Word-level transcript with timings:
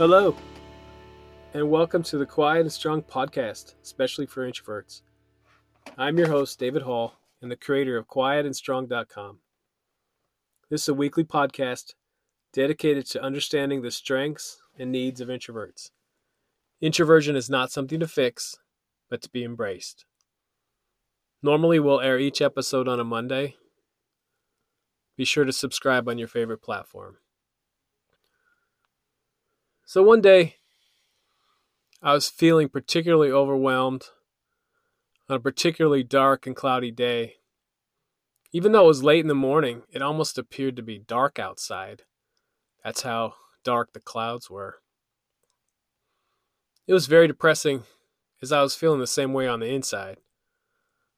Hello, 0.00 0.34
and 1.52 1.68
welcome 1.68 2.02
to 2.04 2.16
the 2.16 2.24
Quiet 2.24 2.62
and 2.62 2.72
Strong 2.72 3.02
podcast, 3.02 3.74
especially 3.82 4.24
for 4.24 4.50
introverts. 4.50 5.02
I'm 5.98 6.16
your 6.16 6.28
host, 6.28 6.58
David 6.58 6.80
Hall, 6.80 7.18
and 7.42 7.50
the 7.50 7.56
creator 7.56 7.98
of 7.98 8.08
quietandstrong.com. 8.08 9.40
This 10.70 10.80
is 10.80 10.88
a 10.88 10.94
weekly 10.94 11.24
podcast 11.24 11.92
dedicated 12.54 13.04
to 13.08 13.22
understanding 13.22 13.82
the 13.82 13.90
strengths 13.90 14.62
and 14.78 14.90
needs 14.90 15.20
of 15.20 15.28
introverts. 15.28 15.90
Introversion 16.80 17.36
is 17.36 17.50
not 17.50 17.70
something 17.70 18.00
to 18.00 18.08
fix, 18.08 18.56
but 19.10 19.20
to 19.20 19.28
be 19.28 19.44
embraced. 19.44 20.06
Normally, 21.42 21.78
we'll 21.78 22.00
air 22.00 22.18
each 22.18 22.40
episode 22.40 22.88
on 22.88 23.00
a 23.00 23.04
Monday. 23.04 23.56
Be 25.18 25.26
sure 25.26 25.44
to 25.44 25.52
subscribe 25.52 26.08
on 26.08 26.16
your 26.16 26.28
favorite 26.28 26.62
platform. 26.62 27.18
So 29.90 30.04
one 30.04 30.20
day, 30.20 30.54
I 32.00 32.12
was 32.12 32.28
feeling 32.28 32.68
particularly 32.68 33.32
overwhelmed 33.32 34.04
on 35.28 35.34
a 35.34 35.40
particularly 35.40 36.04
dark 36.04 36.46
and 36.46 36.54
cloudy 36.54 36.92
day. 36.92 37.38
Even 38.52 38.70
though 38.70 38.84
it 38.84 38.86
was 38.86 39.02
late 39.02 39.18
in 39.18 39.26
the 39.26 39.34
morning, 39.34 39.82
it 39.90 40.00
almost 40.00 40.38
appeared 40.38 40.76
to 40.76 40.82
be 40.82 41.00
dark 41.00 41.40
outside. 41.40 42.04
That's 42.84 43.02
how 43.02 43.34
dark 43.64 43.92
the 43.92 43.98
clouds 43.98 44.48
were. 44.48 44.76
It 46.86 46.92
was 46.92 47.08
very 47.08 47.26
depressing 47.26 47.82
as 48.40 48.52
I 48.52 48.62
was 48.62 48.76
feeling 48.76 49.00
the 49.00 49.08
same 49.08 49.32
way 49.32 49.48
on 49.48 49.58
the 49.58 49.74
inside. 49.74 50.18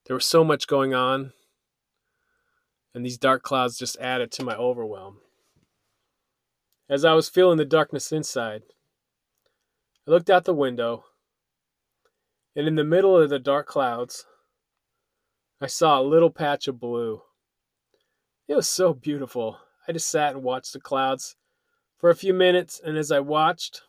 There 0.06 0.16
was 0.16 0.24
so 0.24 0.44
much 0.44 0.66
going 0.66 0.94
on, 0.94 1.34
and 2.94 3.04
these 3.04 3.18
dark 3.18 3.42
clouds 3.42 3.76
just 3.76 3.98
added 3.98 4.32
to 4.32 4.42
my 4.42 4.56
overwhelm. 4.56 5.18
As 6.88 7.04
I 7.04 7.14
was 7.14 7.28
feeling 7.28 7.58
the 7.58 7.64
darkness 7.64 8.12
inside, 8.12 8.62
I 10.06 10.10
looked 10.10 10.28
out 10.28 10.44
the 10.44 10.52
window, 10.52 11.04
and 12.56 12.66
in 12.66 12.74
the 12.74 12.84
middle 12.84 13.16
of 13.16 13.30
the 13.30 13.38
dark 13.38 13.66
clouds, 13.66 14.26
I 15.60 15.68
saw 15.68 16.00
a 16.00 16.02
little 16.02 16.30
patch 16.30 16.66
of 16.66 16.80
blue. 16.80 17.22
It 18.48 18.56
was 18.56 18.68
so 18.68 18.92
beautiful. 18.92 19.58
I 19.86 19.92
just 19.92 20.08
sat 20.08 20.34
and 20.34 20.42
watched 20.42 20.72
the 20.72 20.80
clouds 20.80 21.36
for 21.98 22.10
a 22.10 22.16
few 22.16 22.34
minutes, 22.34 22.80
and 22.84 22.98
as 22.98 23.12
I 23.12 23.20
watched, 23.20 23.82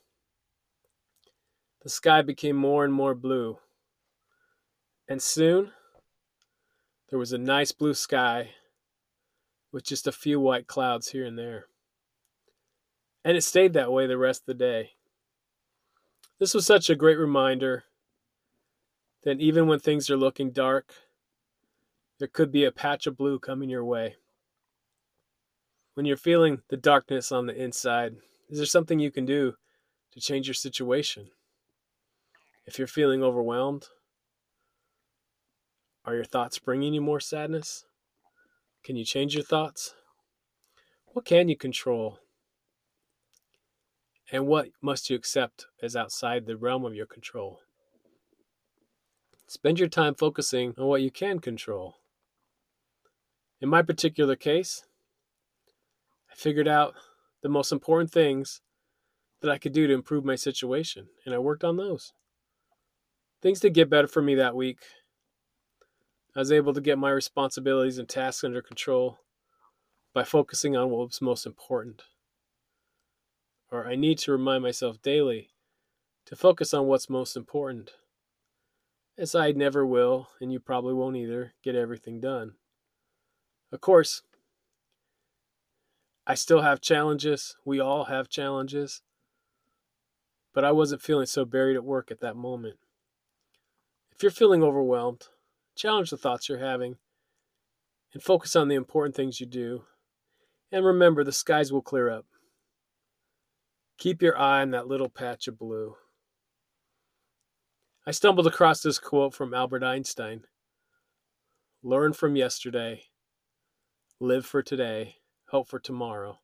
the 1.81 1.89
sky 1.89 2.21
became 2.21 2.55
more 2.55 2.85
and 2.85 2.93
more 2.93 3.15
blue. 3.15 3.57
And 5.07 5.21
soon, 5.21 5.71
there 7.09 7.19
was 7.19 7.33
a 7.33 7.37
nice 7.37 7.71
blue 7.71 7.95
sky 7.95 8.51
with 9.71 9.83
just 9.83 10.07
a 10.07 10.11
few 10.11 10.39
white 10.39 10.67
clouds 10.67 11.09
here 11.09 11.25
and 11.25 11.37
there. 11.37 11.65
And 13.23 13.37
it 13.37 13.41
stayed 13.41 13.73
that 13.73 13.91
way 13.91 14.05
the 14.05 14.17
rest 14.17 14.41
of 14.41 14.45
the 14.47 14.53
day. 14.53 14.91
This 16.39 16.53
was 16.53 16.65
such 16.65 16.89
a 16.89 16.95
great 16.95 17.17
reminder 17.17 17.85
that 19.23 19.39
even 19.39 19.67
when 19.67 19.79
things 19.79 20.09
are 20.09 20.17
looking 20.17 20.51
dark, 20.51 20.93
there 22.19 22.27
could 22.27 22.51
be 22.51 22.65
a 22.65 22.71
patch 22.71 23.07
of 23.07 23.17
blue 23.17 23.39
coming 23.39 23.69
your 23.69 23.85
way. 23.85 24.15
When 25.93 26.05
you're 26.05 26.17
feeling 26.17 26.61
the 26.69 26.77
darkness 26.77 27.31
on 27.31 27.45
the 27.45 27.55
inside, 27.55 28.15
is 28.49 28.57
there 28.57 28.65
something 28.65 28.99
you 28.99 29.11
can 29.11 29.25
do 29.25 29.53
to 30.11 30.19
change 30.19 30.47
your 30.47 30.53
situation? 30.53 31.29
If 32.65 32.77
you're 32.77 32.87
feeling 32.87 33.23
overwhelmed, 33.23 33.87
are 36.05 36.15
your 36.15 36.25
thoughts 36.25 36.59
bringing 36.59 36.93
you 36.93 37.01
more 37.01 37.19
sadness? 37.19 37.85
Can 38.83 38.95
you 38.95 39.05
change 39.05 39.35
your 39.35 39.43
thoughts? 39.43 39.93
What 41.07 41.25
can 41.25 41.47
you 41.47 41.55
control? 41.55 42.19
And 44.33 44.47
what 44.47 44.69
must 44.81 45.11
you 45.11 45.15
accept 45.15 45.67
as 45.83 45.95
outside 45.95 46.47
the 46.47 46.57
realm 46.57 46.85
of 46.85 46.95
your 46.95 47.05
control? 47.05 47.59
Spend 49.45 49.77
your 49.77 49.87
time 49.87 50.15
focusing 50.15 50.73
on 50.75 50.87
what 50.87 51.03
you 51.03 51.11
can 51.11 51.37
control. 51.37 51.97
In 53.61 53.69
my 53.69 53.83
particular 53.83 54.35
case, 54.35 54.87
I 56.31 56.33
figured 56.33 56.67
out 56.67 56.95
the 57.43 57.49
most 57.49 57.71
important 57.71 58.09
things 58.09 58.61
that 59.41 59.51
I 59.51 59.59
could 59.59 59.71
do 59.71 59.85
to 59.85 59.93
improve 59.93 60.25
my 60.25 60.35
situation, 60.35 61.09
and 61.27 61.35
I 61.35 61.37
worked 61.37 61.63
on 61.63 61.77
those. 61.77 62.11
Things 63.39 63.59
did 63.59 63.75
get 63.75 63.91
better 63.91 64.07
for 64.07 64.23
me 64.23 64.33
that 64.33 64.55
week. 64.55 64.79
I 66.35 66.39
was 66.39 66.51
able 66.51 66.73
to 66.73 66.81
get 66.81 66.97
my 66.97 67.11
responsibilities 67.11 67.99
and 67.99 68.09
tasks 68.09 68.43
under 68.43 68.63
control 68.63 69.19
by 70.11 70.23
focusing 70.23 70.75
on 70.75 70.89
what 70.89 71.05
was 71.05 71.21
most 71.21 71.45
important 71.45 72.01
or 73.73 73.87
I 73.87 73.95
need 73.95 74.19
to 74.19 74.31
remind 74.31 74.61
myself 74.61 75.01
daily 75.01 75.49
to 76.27 76.35
focus 76.35 76.75
on 76.75 76.85
what's 76.85 77.09
most 77.09 77.35
important. 77.35 77.93
As 79.17 79.33
I 79.33 79.51
never 79.51 79.83
will, 79.83 80.29
and 80.39 80.53
you 80.53 80.59
probably 80.59 80.93
won't 80.93 81.17
either, 81.17 81.53
get 81.63 81.75
everything 81.75 82.19
done. 82.19 82.53
Of 83.71 83.81
course, 83.81 84.21
I 86.27 86.35
still 86.35 86.61
have 86.61 86.81
challenges. 86.81 87.55
We 87.65 87.79
all 87.79 88.05
have 88.05 88.29
challenges. 88.29 89.01
But 90.53 90.63
I 90.63 90.71
wasn't 90.71 91.01
feeling 91.01 91.25
so 91.25 91.43
buried 91.43 91.75
at 91.75 91.83
work 91.83 92.11
at 92.11 92.21
that 92.21 92.35
moment. 92.35 92.77
If 94.11 94.21
you're 94.21 94.31
feeling 94.31 94.61
overwhelmed, 94.61 95.27
challenge 95.75 96.11
the 96.11 96.17
thoughts 96.17 96.47
you're 96.47 96.59
having 96.59 96.97
and 98.13 98.21
focus 98.21 98.55
on 98.55 98.67
the 98.67 98.75
important 98.75 99.15
things 99.15 99.39
you 99.39 99.47
do. 99.47 99.85
And 100.71 100.85
remember, 100.85 101.23
the 101.23 101.31
skies 101.31 101.73
will 101.73 101.81
clear 101.81 102.11
up. 102.11 102.25
Keep 103.97 104.21
your 104.21 104.37
eye 104.37 104.61
on 104.61 104.71
that 104.71 104.87
little 104.87 105.09
patch 105.09 105.47
of 105.47 105.57
blue. 105.57 105.95
I 108.05 108.11
stumbled 108.11 108.47
across 108.47 108.81
this 108.81 108.99
quote 108.99 109.33
from 109.33 109.53
Albert 109.53 109.83
Einstein 109.83 110.43
Learn 111.85 112.13
from 112.13 112.37
yesterday, 112.37 113.03
live 114.19 114.45
for 114.45 114.63
today, 114.63 115.17
hope 115.49 115.67
for 115.67 115.79
tomorrow. 115.79 116.39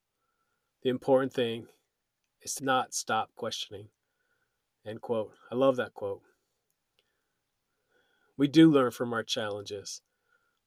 The 0.83 0.89
important 0.89 1.33
thing 1.33 1.67
is 2.41 2.55
to 2.55 2.65
not 2.65 2.93
stop 2.93 3.29
questioning. 3.35 3.87
End 4.85 5.01
quote. 5.01 5.31
I 5.49 5.55
love 5.55 5.77
that 5.77 5.93
quote. 5.93 6.21
We 8.37 8.49
do 8.49 8.69
learn 8.69 8.91
from 8.91 9.13
our 9.13 9.23
challenges. 9.23 10.01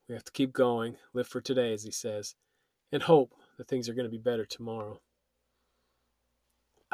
We 0.08 0.14
have 0.14 0.24
to 0.24 0.32
keep 0.32 0.54
going, 0.54 0.96
live 1.12 1.28
for 1.28 1.42
today, 1.42 1.74
as 1.74 1.84
he 1.84 1.90
says, 1.90 2.34
and 2.90 3.02
hope 3.02 3.32
that 3.58 3.68
things 3.68 3.88
are 3.88 3.94
going 3.94 4.06
to 4.06 4.10
be 4.10 4.18
better 4.18 4.46
tomorrow. 4.46 5.00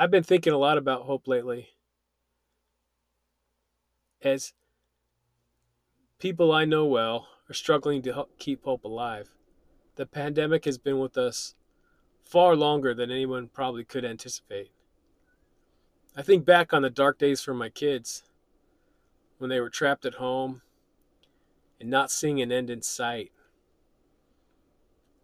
I've 0.01 0.13
been 0.13 0.23
thinking 0.23 0.53
a 0.53 0.59
lot 0.59 0.79
about 0.79 1.07
hope 1.07 1.27
lately. 1.27 1.71
As 4.23 4.53
people 6.21 6.53
I 6.53 6.65
know 6.65 6.87
well 6.87 7.27
are 7.51 7.55
struggling 7.55 8.01
to 8.03 8.27
keep 8.39 8.63
hope 8.63 8.85
alive. 8.85 9.35
The 9.97 10.07
pandemic 10.07 10.67
has 10.67 10.79
been 10.79 11.01
with 11.01 11.19
us 11.19 11.57
far 12.23 12.55
longer 12.55 12.95
than 12.95 13.11
anyone 13.11 13.49
probably 13.49 13.83
could 13.83 14.05
anticipate. 14.05 14.71
I 16.17 16.23
think 16.23 16.45
back 16.45 16.73
on 16.73 16.83
the 16.83 16.91
dark 16.91 17.19
days 17.19 17.43
for 17.43 17.53
my 17.53 17.69
kids 17.69 18.23
when 19.39 19.51
they 19.51 19.61
were 19.61 19.69
trapped 19.69 20.05
at 20.05 20.15
home 20.15 20.63
and 21.81 21.91
not 21.91 22.13
seeing 22.13 22.41
an 22.41 22.53
end 22.53 22.71
in 22.71 22.83
sight. 22.83 23.33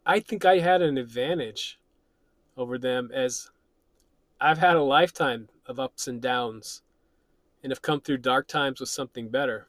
I 0.04 0.18
think 0.18 0.44
I 0.44 0.58
had 0.58 0.82
an 0.82 0.98
advantage 0.98 1.78
over 2.56 2.76
them 2.76 3.10
as 3.14 3.52
I've 4.44 4.58
had 4.58 4.76
a 4.76 4.82
lifetime 4.82 5.48
of 5.64 5.80
ups 5.80 6.06
and 6.06 6.20
downs 6.20 6.82
and 7.62 7.70
have 7.70 7.80
come 7.80 8.02
through 8.02 8.18
dark 8.18 8.46
times 8.46 8.78
with 8.78 8.90
something 8.90 9.30
better. 9.30 9.68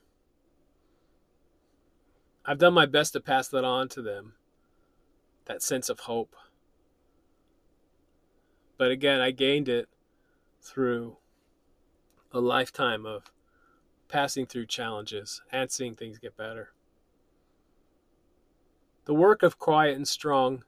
I've 2.43 2.57
done 2.57 2.73
my 2.73 2.85
best 2.85 3.13
to 3.13 3.21
pass 3.21 3.47
that 3.47 3.63
on 3.63 3.87
to 3.87 4.01
them, 4.01 4.33
that 5.45 5.63
sense 5.63 5.87
of 5.87 6.01
hope. 6.01 6.35
But 8.77 8.91
again, 8.91 9.21
I 9.21 9.31
gained 9.31 9.69
it 9.69 9.87
through 10.61 11.19
a 12.33 12.41
lifetime 12.41 13.05
of 13.05 13.31
passing 14.09 14.45
through 14.45 14.65
challenges 14.65 15.41
and 15.53 15.71
seeing 15.71 15.95
things 15.95 16.17
get 16.17 16.35
better. 16.35 16.73
The 19.05 19.13
work 19.13 19.41
of 19.41 19.57
Quiet 19.57 19.95
and 19.95 20.05
Strong 20.05 20.65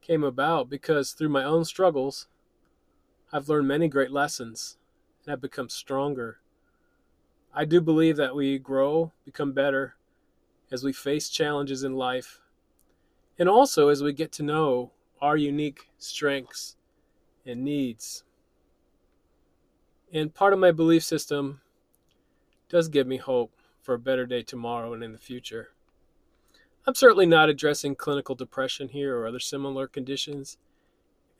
came 0.00 0.24
about 0.24 0.70
because 0.70 1.12
through 1.12 1.28
my 1.28 1.44
own 1.44 1.66
struggles, 1.66 2.26
I've 3.34 3.48
learned 3.48 3.66
many 3.66 3.88
great 3.88 4.12
lessons 4.12 4.78
and 5.24 5.32
have 5.32 5.40
become 5.40 5.68
stronger. 5.68 6.38
I 7.52 7.64
do 7.64 7.80
believe 7.80 8.16
that 8.16 8.36
we 8.36 8.60
grow, 8.60 9.10
become 9.24 9.50
better 9.50 9.96
as 10.70 10.84
we 10.84 10.92
face 10.92 11.28
challenges 11.28 11.82
in 11.82 11.96
life, 11.96 12.40
and 13.36 13.48
also 13.48 13.88
as 13.88 14.04
we 14.04 14.12
get 14.12 14.30
to 14.34 14.44
know 14.44 14.92
our 15.20 15.36
unique 15.36 15.88
strengths 15.98 16.76
and 17.44 17.64
needs. 17.64 18.22
And 20.12 20.32
part 20.32 20.52
of 20.52 20.60
my 20.60 20.70
belief 20.70 21.02
system 21.02 21.60
does 22.68 22.86
give 22.86 23.08
me 23.08 23.16
hope 23.16 23.50
for 23.82 23.94
a 23.94 23.98
better 23.98 24.26
day 24.26 24.42
tomorrow 24.42 24.94
and 24.94 25.02
in 25.02 25.10
the 25.10 25.18
future. 25.18 25.70
I'm 26.86 26.94
certainly 26.94 27.26
not 27.26 27.48
addressing 27.48 27.96
clinical 27.96 28.36
depression 28.36 28.90
here 28.90 29.18
or 29.18 29.26
other 29.26 29.40
similar 29.40 29.88
conditions. 29.88 30.56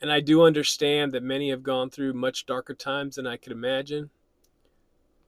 And 0.01 0.13
I 0.13 0.21
do 0.21 0.43
understand 0.43 1.13
that 1.13 1.23
many 1.23 1.51
have 1.51 1.63
gone 1.63 1.91
through 1.91 2.13
much 2.13 2.47
darker 2.47 2.75
times 2.75 3.17
than 3.17 3.27
I 3.27 3.37
could 3.37 3.53
imagine. 3.53 4.11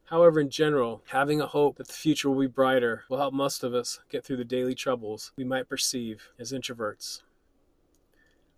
However, 0.04 0.38
in 0.38 0.50
general, 0.50 1.02
having 1.08 1.40
a 1.40 1.46
hope 1.46 1.78
that 1.78 1.88
the 1.88 1.92
future 1.92 2.30
will 2.30 2.40
be 2.40 2.46
brighter 2.46 3.04
will 3.08 3.18
help 3.18 3.34
most 3.34 3.64
of 3.64 3.74
us 3.74 4.00
get 4.08 4.24
through 4.24 4.36
the 4.36 4.44
daily 4.44 4.74
troubles 4.74 5.32
we 5.36 5.44
might 5.44 5.68
perceive 5.68 6.28
as 6.38 6.52
introverts. 6.52 7.22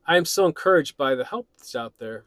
I 0.07 0.17
am 0.17 0.25
so 0.25 0.47
encouraged 0.47 0.97
by 0.97 1.15
the 1.15 1.25
help 1.25 1.47
that's 1.57 1.77
out 1.77 1.99
there. 1.99 2.25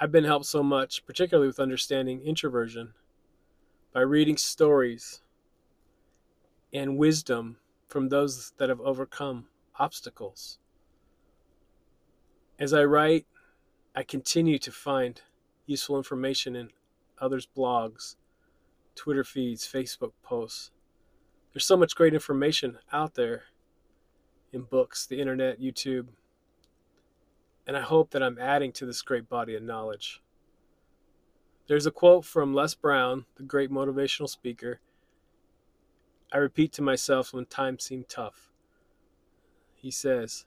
I've 0.00 0.12
been 0.12 0.24
helped 0.24 0.46
so 0.46 0.62
much, 0.62 1.04
particularly 1.04 1.48
with 1.48 1.58
understanding 1.58 2.20
introversion, 2.22 2.94
by 3.92 4.00
reading 4.00 4.36
stories 4.36 5.22
and 6.72 6.98
wisdom 6.98 7.56
from 7.88 8.08
those 8.08 8.52
that 8.58 8.68
have 8.68 8.80
overcome 8.80 9.46
obstacles. 9.78 10.58
As 12.60 12.74
I 12.74 12.82
write, 12.82 13.24
I 13.94 14.02
continue 14.02 14.58
to 14.58 14.72
find 14.72 15.22
useful 15.66 15.96
information 15.96 16.56
in 16.56 16.70
others' 17.20 17.46
blogs, 17.46 18.16
Twitter 18.96 19.22
feeds, 19.22 19.64
Facebook 19.64 20.10
posts. 20.24 20.72
There's 21.52 21.64
so 21.64 21.76
much 21.76 21.94
great 21.94 22.14
information 22.14 22.78
out 22.92 23.14
there 23.14 23.44
in 24.52 24.62
books, 24.62 25.06
the 25.06 25.20
internet, 25.20 25.60
YouTube. 25.60 26.08
And 27.64 27.76
I 27.76 27.82
hope 27.82 28.10
that 28.10 28.24
I'm 28.24 28.38
adding 28.40 28.72
to 28.72 28.86
this 28.86 29.02
great 29.02 29.28
body 29.28 29.54
of 29.54 29.62
knowledge. 29.62 30.20
There's 31.68 31.86
a 31.86 31.92
quote 31.92 32.24
from 32.24 32.54
Les 32.54 32.74
Brown, 32.74 33.26
the 33.36 33.44
great 33.44 33.70
motivational 33.70 34.28
speaker. 34.28 34.80
I 36.32 36.38
repeat 36.38 36.72
to 36.72 36.82
myself 36.82 37.32
when 37.32 37.46
times 37.46 37.84
seem 37.84 38.04
tough. 38.08 38.50
He 39.76 39.92
says, 39.92 40.44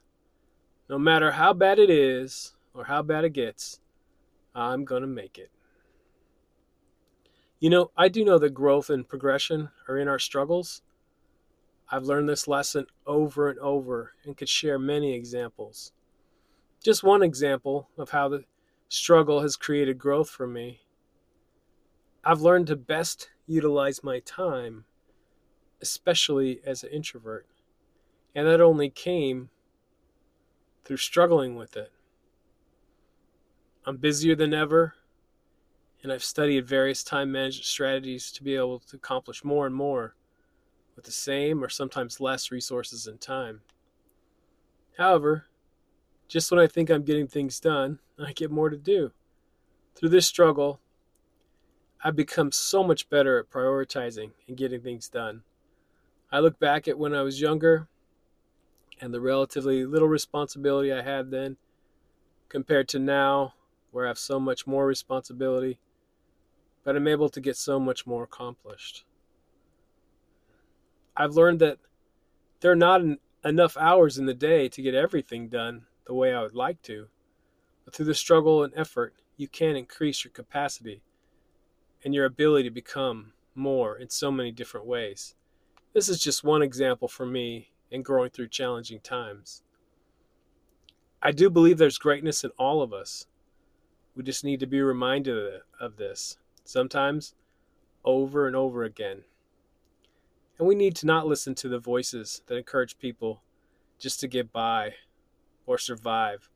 No 0.88 0.98
matter 0.98 1.32
how 1.32 1.52
bad 1.52 1.78
it 1.78 1.90
is 1.90 2.54
or 2.74 2.84
how 2.84 3.02
bad 3.02 3.24
it 3.24 3.32
gets, 3.32 3.80
I'm 4.54 4.84
going 4.84 5.02
to 5.02 5.08
make 5.08 5.38
it. 5.38 5.50
You 7.60 7.70
know, 7.70 7.92
I 7.96 8.08
do 8.08 8.24
know 8.24 8.38
that 8.38 8.54
growth 8.54 8.90
and 8.90 9.08
progression 9.08 9.70
are 9.88 9.96
in 9.96 10.08
our 10.08 10.18
struggles. 10.18 10.82
I've 11.88 12.02
learned 12.02 12.28
this 12.28 12.48
lesson 12.48 12.86
over 13.06 13.48
and 13.48 13.58
over 13.60 14.14
and 14.24 14.36
could 14.36 14.48
share 14.48 14.78
many 14.78 15.14
examples. 15.14 15.92
Just 16.82 17.04
one 17.04 17.22
example 17.22 17.88
of 17.96 18.10
how 18.10 18.28
the 18.28 18.44
struggle 18.88 19.42
has 19.42 19.56
created 19.56 19.98
growth 19.98 20.28
for 20.28 20.46
me. 20.46 20.80
I've 22.24 22.40
learned 22.40 22.66
to 22.66 22.76
best 22.76 23.30
utilize 23.46 24.02
my 24.02 24.18
time, 24.20 24.84
especially 25.80 26.60
as 26.64 26.82
an 26.82 26.90
introvert. 26.90 27.46
And 28.34 28.46
that 28.48 28.60
only 28.60 28.90
came 28.90 29.50
through 30.84 30.98
struggling 30.98 31.56
with 31.56 31.76
it. 31.76 31.92
I'm 33.84 33.96
busier 33.96 34.36
than 34.36 34.54
ever 34.54 34.94
and 36.02 36.10
I've 36.10 36.24
studied 36.24 36.66
various 36.66 37.04
time 37.04 37.30
management 37.30 37.64
strategies 37.64 38.32
to 38.32 38.42
be 38.42 38.56
able 38.56 38.80
to 38.80 38.96
accomplish 38.96 39.44
more 39.44 39.66
and 39.66 39.74
more 39.74 40.14
with 40.96 41.04
the 41.04 41.12
same 41.12 41.62
or 41.62 41.68
sometimes 41.68 42.20
less 42.20 42.50
resources 42.50 43.06
and 43.06 43.20
time. 43.20 43.60
However, 44.98 45.46
just 46.28 46.50
when 46.50 46.60
I 46.60 46.66
think 46.66 46.90
I'm 46.90 47.04
getting 47.04 47.28
things 47.28 47.60
done, 47.60 48.00
I 48.18 48.32
get 48.32 48.50
more 48.50 48.68
to 48.68 48.76
do. 48.76 49.12
Through 49.94 50.10
this 50.10 50.26
struggle, 50.26 50.80
I've 52.02 52.16
become 52.16 52.50
so 52.50 52.82
much 52.82 53.08
better 53.08 53.38
at 53.38 53.50
prioritizing 53.50 54.32
and 54.48 54.56
getting 54.56 54.80
things 54.80 55.08
done. 55.08 55.42
I 56.32 56.40
look 56.40 56.58
back 56.58 56.88
at 56.88 56.98
when 56.98 57.14
I 57.14 57.22
was 57.22 57.40
younger 57.40 57.86
and 59.02 59.12
the 59.12 59.20
relatively 59.20 59.84
little 59.84 60.08
responsibility 60.08 60.90
I 60.90 61.02
had 61.02 61.30
then 61.30 61.58
compared 62.48 62.88
to 62.88 62.98
now, 62.98 63.54
where 63.90 64.06
I 64.06 64.08
have 64.08 64.18
so 64.18 64.40
much 64.40 64.66
more 64.66 64.86
responsibility 64.86 65.78
but 66.84 66.96
I'm 66.96 67.08
able 67.08 67.28
to 67.28 67.40
get 67.40 67.56
so 67.56 67.78
much 67.78 68.06
more 68.06 68.24
accomplished. 68.24 69.04
I've 71.16 71.34
learned 71.34 71.60
that 71.60 71.78
there 72.60 72.72
are 72.72 72.76
not 72.76 73.02
enough 73.44 73.76
hours 73.76 74.18
in 74.18 74.26
the 74.26 74.34
day 74.34 74.68
to 74.68 74.82
get 74.82 74.94
everything 74.94 75.48
done 75.48 75.86
the 76.06 76.14
way 76.14 76.34
I 76.34 76.42
would 76.42 76.54
like 76.54 76.82
to, 76.82 77.08
but 77.84 77.94
through 77.94 78.06
the 78.06 78.14
struggle 78.14 78.64
and 78.64 78.72
effort, 78.76 79.14
you 79.36 79.48
can 79.48 79.76
increase 79.76 80.24
your 80.24 80.32
capacity 80.32 81.02
and 82.04 82.14
your 82.14 82.24
ability 82.24 82.64
to 82.64 82.74
become 82.74 83.32
more 83.54 83.96
in 83.96 84.08
so 84.08 84.30
many 84.30 84.50
different 84.50 84.86
ways. 84.86 85.34
This 85.92 86.08
is 86.08 86.18
just 86.18 86.42
one 86.42 86.62
example 86.62 87.08
for 87.08 87.26
me 87.26 87.71
in 87.92 88.02
growing 88.02 88.30
through 88.30 88.48
challenging 88.48 88.98
times. 89.00 89.62
I 91.22 91.30
do 91.30 91.48
believe 91.50 91.78
there's 91.78 91.98
greatness 91.98 92.42
in 92.42 92.50
all 92.58 92.82
of 92.82 92.92
us. 92.92 93.26
We 94.16 94.24
just 94.24 94.42
need 94.42 94.58
to 94.60 94.66
be 94.66 94.80
reminded 94.80 95.60
of 95.78 95.96
this 95.96 96.38
sometimes 96.64 97.34
over 98.04 98.46
and 98.46 98.56
over 98.56 98.82
again. 98.82 99.22
And 100.58 100.66
we 100.66 100.74
need 100.74 100.96
to 100.96 101.06
not 101.06 101.26
listen 101.26 101.54
to 101.56 101.68
the 101.68 101.78
voices 101.78 102.42
that 102.46 102.56
encourage 102.56 102.98
people 102.98 103.42
just 103.98 104.18
to 104.20 104.28
get 104.28 104.52
by 104.52 104.94
or 105.66 105.78
survive 105.78 106.48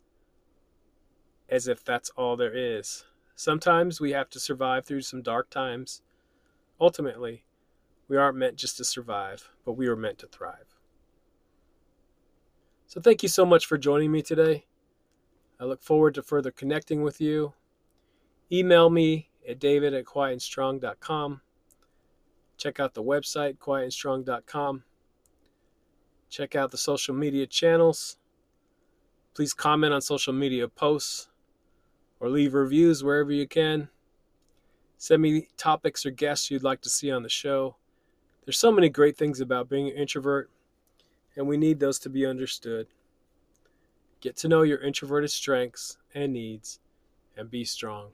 as 1.48 1.68
if 1.68 1.84
that's 1.84 2.10
all 2.10 2.36
there 2.36 2.54
is. 2.54 3.04
Sometimes 3.34 4.00
we 4.00 4.12
have 4.12 4.30
to 4.30 4.40
survive 4.40 4.84
through 4.84 5.02
some 5.02 5.22
dark 5.22 5.50
times. 5.50 6.02
Ultimately, 6.80 7.44
we 8.08 8.16
aren't 8.16 8.38
meant 8.38 8.56
just 8.56 8.78
to 8.78 8.84
survive, 8.84 9.50
but 9.64 9.72
we 9.72 9.86
are 9.86 9.96
meant 9.96 10.18
to 10.18 10.26
thrive. 10.26 10.75
So, 12.86 13.00
thank 13.00 13.22
you 13.22 13.28
so 13.28 13.44
much 13.44 13.66
for 13.66 13.78
joining 13.78 14.12
me 14.12 14.22
today. 14.22 14.64
I 15.58 15.64
look 15.64 15.82
forward 15.82 16.14
to 16.14 16.22
further 16.22 16.50
connecting 16.50 17.02
with 17.02 17.20
you. 17.20 17.54
Email 18.52 18.90
me 18.90 19.30
at 19.48 19.58
david 19.58 19.94
at 19.94 20.04
quietandstrong.com. 20.04 21.40
Check 22.56 22.80
out 22.80 22.94
the 22.94 23.02
website, 23.02 23.58
quietandstrong.com. 23.58 24.84
Check 26.28 26.54
out 26.54 26.70
the 26.70 26.78
social 26.78 27.14
media 27.14 27.46
channels. 27.46 28.18
Please 29.34 29.52
comment 29.52 29.92
on 29.92 30.00
social 30.00 30.32
media 30.32 30.68
posts 30.68 31.28
or 32.20 32.28
leave 32.28 32.54
reviews 32.54 33.04
wherever 33.04 33.32
you 33.32 33.46
can. 33.46 33.88
Send 34.98 35.22
me 35.22 35.48
topics 35.56 36.06
or 36.06 36.10
guests 36.10 36.50
you'd 36.50 36.62
like 36.62 36.80
to 36.82 36.88
see 36.88 37.10
on 37.10 37.22
the 37.22 37.28
show. 37.28 37.76
There's 38.44 38.58
so 38.58 38.72
many 38.72 38.88
great 38.88 39.16
things 39.16 39.40
about 39.40 39.68
being 39.68 39.88
an 39.88 39.96
introvert, 39.96 40.50
and 41.36 41.46
we 41.46 41.56
need 41.56 41.80
those 41.80 41.98
to 42.00 42.08
be 42.08 42.24
understood. 42.24 42.86
Get 44.20 44.36
to 44.38 44.48
know 44.48 44.62
your 44.62 44.82
introverted 44.82 45.30
strengths 45.30 45.98
and 46.14 46.32
needs, 46.32 46.80
and 47.36 47.50
be 47.50 47.64
strong. 47.64 48.12